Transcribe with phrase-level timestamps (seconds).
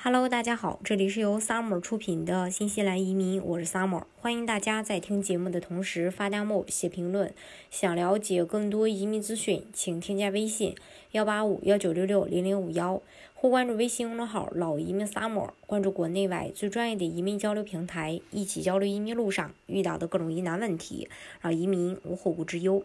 [0.00, 7.34] Hello，大家好，这里是由 Summer 出品的新西兰移民，我是 Summer，欢迎大家在听节目的同时发弹幕、写评论。
[7.68, 10.76] 想了解更多移民资讯，请添加微信
[11.10, 13.02] 幺八五幺九六六零零五幺，
[13.34, 21.08] 或关注微信公众号“老移民 Summer”，关注国内外最专业的移民交流平台，一起交流移民路上遇到的各种疑难问题，
[21.40, 22.84] 让移民无后顾之忧。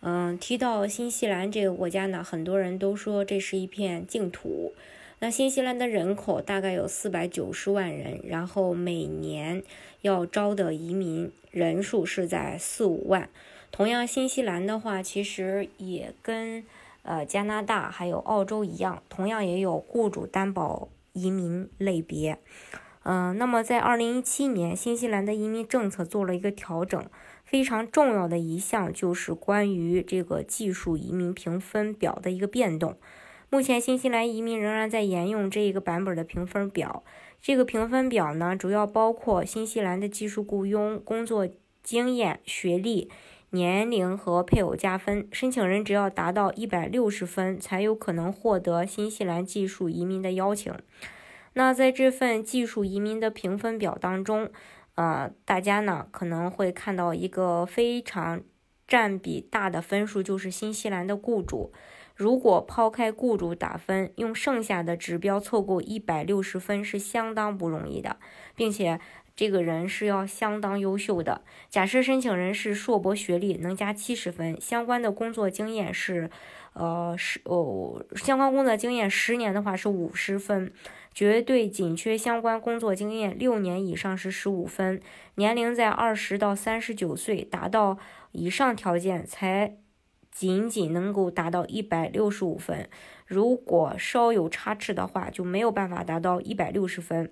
[0.00, 4.72] 嗯，提到新西兰这个国家呢，很多人都说这是一片净土。
[5.22, 9.62] 那新西兰的人口大概有四百九十万人，然后每年
[10.00, 13.28] 要招的移民人数是在四五万。
[13.70, 16.64] 同样，新西兰的话，其实也跟
[17.02, 22.38] 呃加拿大还有澳洲一样，同样也有雇主担保移民类别。
[23.02, 27.04] 嗯，那么在二零一七年，新西兰的移民政策做了一个调整，
[27.44, 32.96] 非常重要的一项就是关于这个技术移民评分表的一个变动。
[33.52, 37.02] 目前，新西兰移民仍然在沿用这一个版本的评分表。
[37.42, 41.48] 这个评分表呢，主要包括新西兰的技术雇佣、工作
[41.82, 43.10] 经验、学历、
[43.50, 45.26] 年龄和配偶加分。
[45.32, 50.72] 申请人只要达到一百六十分，才有可能获得新西兰技术移民的邀请。
[51.54, 54.48] 那在这份技术移民的评分表当中，
[54.94, 58.42] 呃，大家呢可能会看到一个非常
[58.86, 61.72] 占比大的分数，就是新西兰的雇主。
[62.20, 68.18] 如果抛开雇主打分，用剩下的指标凑够一百六十分是相当不容易的，
[68.54, 69.00] 并且
[69.34, 71.40] 这个人是要相当优秀的。
[71.70, 76.28] 假设申请人是硕博学历，能加七十分；相关的工作经验是，
[76.74, 80.68] 呃，是哦，相关工作经验十年的话是五十分；
[81.14, 84.98] 绝对紧缺相关工作经验六年以上是十五分；
[85.36, 87.96] 年龄在二十到三十九岁，达到
[88.32, 89.78] 以上条件才。
[90.30, 92.88] 仅仅能够达到一百六十五分，
[93.26, 97.30] 如果稍有差池的话，就没有办法达到一百六十分。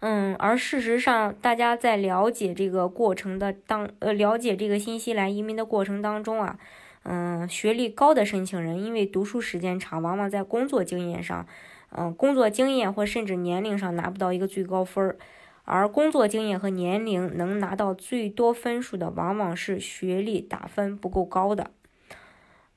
[0.00, 6.58] 嗯，而事实上，大家在了解这个过程的当呃了解这个新西兰移民的过程当中啊，
[7.04, 11.46] 嗯，学历高的申请人因为读书时间长，往往在工作经验上，
[11.90, 15.16] 嗯，工作经验或甚至年龄上拿不到一个最高分儿。
[15.64, 21.70] 而工作经验和年龄能拿到最多分数的，往往是学历打分不够高的。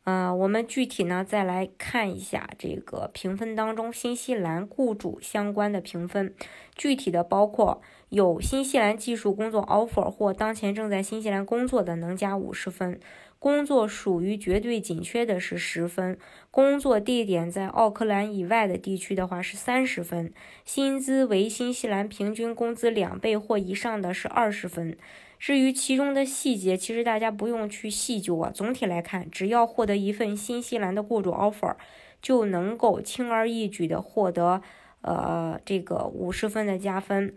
[0.03, 6.35] 呃，我们具体呢再来看一下这个评分当中新西兰雇主相关的评分，
[6.75, 12.99] 具体的包括有新西兰技术工作 offer 或当前正在新西兰工作的能加五十分。
[13.37, 16.17] 工作属于绝对紧缺的是十分，
[16.49, 24.97] 工作地点在奥克兰以外的地区的话是三十分，薪资为新西兰平均工资两倍或以上的是二十分。
[25.37, 28.49] 至于其中的细节，其实大家不用去细究啊。
[28.51, 31.75] 总体来看，只要获得一份新西兰的雇主 offer，
[32.21, 34.61] 就能够轻而易举的获得
[35.01, 37.35] 呃这个五十分的加分。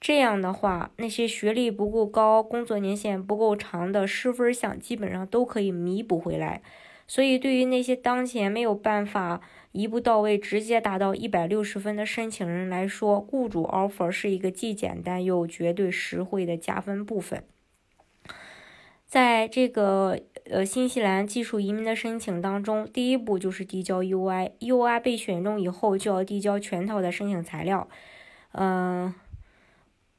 [0.00, 6.62] 这样的话，那些学历不够高、工作年限不够长的失分项，基本上都可以弥补回来。
[7.08, 9.40] 所以，对于那些当前没有办法
[9.72, 17.42] 一步到位、直接达到一百六十分的申请人来说，雇主 offer 是一个既简单又绝对实惠的加分部分。
[19.06, 27.88] 在这个呃新西兰技术移民的申请当中，第一步就是递交 UI，UI 被选中以后就要递交全套的申请材料，
[28.52, 29.12] 嗯。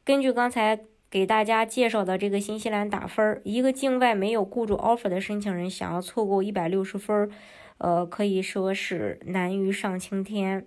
[0.10, 0.80] 根据刚才
[1.12, 7.30] 给大家介绍的这个新西兰打分，一个境外没有雇主 offer 的申请人想要凑够一百六十分，
[7.78, 10.66] 呃，可以说是难于上青天。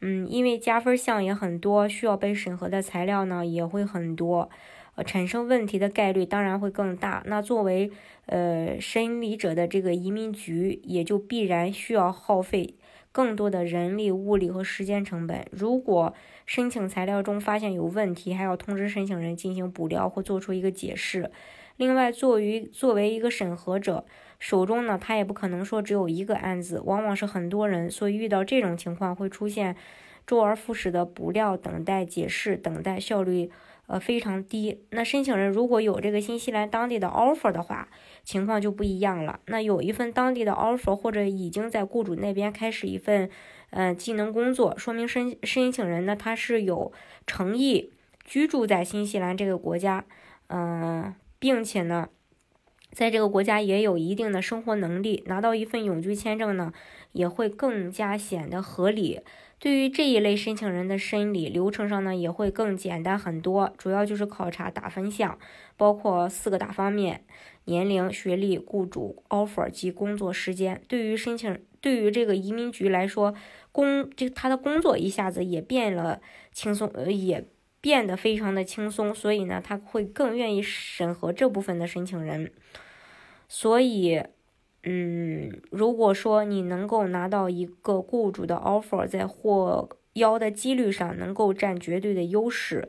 [0.00, 4.48] 嗯，因为加分项也很多，需要被审核的材料呢也会很多，
[4.94, 7.24] 呃，产生问题的概率当然会更大。
[7.26, 7.90] 那作为
[8.26, 12.76] 呃审理者的这个移民局，也就必然需要耗费。
[13.12, 15.46] 更多的人力、物力和时间成本。
[15.50, 16.14] 如果
[16.46, 21.30] 申请材料中发现有问题，还要通知申请人进行补料或做出一个解释。
[21.76, 24.04] 另外，作为作为一个审核者，
[24.38, 29.76] 手中呢，他也不可能说只有一个案子，往往是很多人，所以遇到这种情况会出现
[30.28, 33.50] 周而复始的补料、等待解释、等待效率。
[33.88, 34.84] 呃，非常低。
[34.90, 37.88] 那申请人如果有这个新西兰当地的 offer 的话，
[38.22, 39.40] 情况就不一样了。
[39.46, 43.30] 那有一份当地的 offer，或者已经在雇主那边开始一份，
[43.70, 46.92] 呃，技能工作，说明申申请人呢他是有
[47.26, 47.94] 诚意
[48.24, 50.04] 居住在新西兰这个国家，
[50.48, 52.10] 嗯，并且呢，
[52.92, 56.72] 在这个国家也有一定的生活能力，拿到一份永居签证呢，
[57.12, 59.20] 也会更加显得合理。
[59.60, 65.36] 对于这一类申请人的申理流程上呢，也会更简单很多，主要就是考察打分项，
[65.76, 67.24] 包括四个大方面：
[67.64, 70.80] 年龄、学历、雇主、offer 及工作时间。
[70.86, 73.34] 对于申请，对于这个移民局来说，
[73.72, 76.20] 工这他的工作一下子也变了
[76.52, 77.44] 轻松，呃，也
[77.80, 82.52] 变得非常的轻松，所以呢，他会更愿意审核这部分的申请人。
[83.48, 84.22] 所以。
[84.84, 92.88] 嗯，如果说你能够拿到一个雇主的 offer，在获邀的几率上能够占绝对的优势。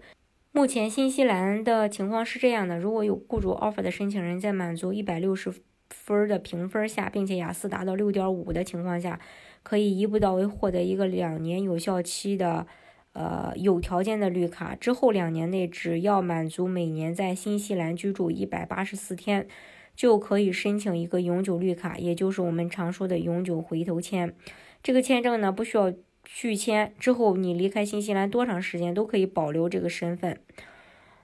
[0.51, 5.51] 目前新西兰的情况是这样的：如果有雇主 offer 的申请人在满足一百六十
[5.89, 9.19] 分的评分下，并且雅思达到六点五的情况下，
[9.63, 12.67] 可以一步到位获得一个两年有效期的
[13.13, 14.75] 呃有条件的绿卡。
[14.75, 19.47] 之后两年内，只要满足每年在新西兰居住一百八十四天。
[19.95, 24.33] 就可以申请一个永久绿卡，也就是我们常说的永久回头签。
[24.81, 30.39] 这个签证呢，不需要续签，之后你离开新西兰多长时间都可以保留这个身份。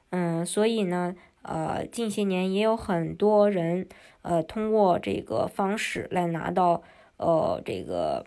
[0.10, 3.88] 嗯，所以呢，呃，近些年也有很多人，
[4.24, 6.84] 呃，通过这个方式来拿到，
[7.16, 8.26] 呃，这个，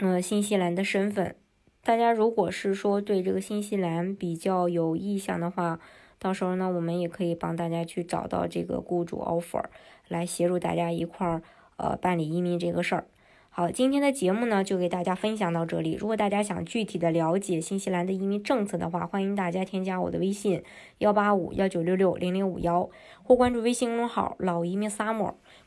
[0.00, 1.36] 嗯，新西兰的身份。
[1.84, 5.78] 大家如果是说对这个新西兰比较有意向的话，
[6.18, 9.62] 到时候呢，我们也可以帮大家去找到这个雇主 offer，
[10.08, 11.42] 来协助大家一块儿
[11.76, 13.06] 呃办理移民这个事儿。
[13.50, 15.92] 好，今天的节目呢就给大家分享到这里。
[15.92, 20.64] 如果大家想具体的了解新西兰的移民政策的话，欢迎大家添加我的微信
[20.98, 22.88] 幺八五幺九六六零零五幺，
[23.22, 25.34] 或关注微信公众号老移民 summer，